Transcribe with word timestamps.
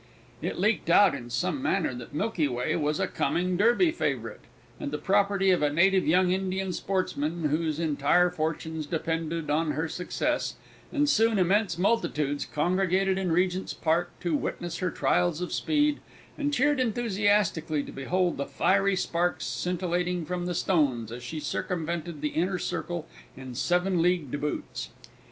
It 0.41 0.57
leaked 0.57 0.89
out 0.89 1.13
in 1.13 1.29
some 1.29 1.61
manner 1.61 1.93
that 1.93 2.11
Milky 2.15 2.47
Way 2.47 2.75
was 2.75 2.99
a 2.99 3.05
coming 3.05 3.55
Derby 3.55 3.91
favourite, 3.91 4.39
and 4.79 4.89
the 4.89 4.97
property 4.97 5.51
of 5.51 5.61
a 5.61 5.71
Native 5.71 6.07
young 6.07 6.31
Indian 6.31 6.73
sportsman, 6.73 7.49
whose 7.49 7.79
entire 7.79 8.31
fortunes 8.31 8.87
depended 8.87 9.51
on 9.51 9.73
her 9.73 9.87
success, 9.87 10.55
and 10.91 11.07
soon 11.07 11.37
immense 11.37 11.77
multitudes 11.77 12.47
congregated 12.47 13.19
in 13.19 13.31
Regent's 13.31 13.75
Park 13.75 14.09
to 14.21 14.35
witness 14.35 14.79
her 14.79 14.89
trials 14.89 15.39
of 15.39 15.53
speed, 15.53 15.99
and 16.35 16.51
cheered 16.51 16.79
enthusiastically 16.79 17.83
to 17.83 17.91
behold 17.91 18.37
the 18.37 18.47
fiery 18.47 18.95
sparks 18.95 19.45
scintillating 19.45 20.25
from 20.25 20.47
the 20.47 20.55
stones 20.55 21.11
as 21.11 21.21
she 21.21 21.39
circumvented 21.39 22.21
the 22.21 22.29
inner 22.29 22.57
circle 22.57 23.07
in 23.37 23.53
seven 23.53 24.01
leagued 24.01 24.41
boots. 24.41 24.89